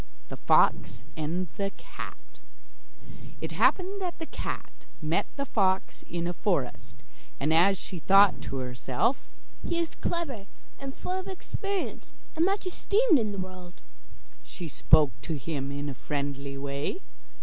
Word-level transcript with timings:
THE 0.29 0.37
FOX 0.37 1.05
AND 1.15 1.47
THE 1.57 1.69
CAT 1.77 2.17
It 3.39 3.51
happened 3.51 4.01
that 4.01 4.17
the 4.17 4.25
cat 4.25 4.87
met 4.99 5.27
the 5.35 5.45
fox 5.45 6.03
in 6.09 6.25
a 6.25 6.33
forest, 6.33 6.95
and 7.39 7.53
as 7.53 7.79
she 7.79 7.99
thought 7.99 8.41
to 8.41 8.55
herself: 8.57 9.19
'He 9.63 9.77
is 9.77 9.93
clever 9.93 10.47
and 10.79 10.95
full 10.95 11.19
of 11.19 11.27
experience, 11.27 12.13
and 12.35 12.45
much 12.45 12.65
esteemed 12.65 13.19
in 13.19 13.31
the 13.31 13.37
world,' 13.37 13.79
she 14.43 14.67
spoke 14.67 15.11
to 15.21 15.37
him 15.37 15.71
in 15.71 15.87
a 15.87 15.93
friendly 15.93 16.57
way. 16.57 16.99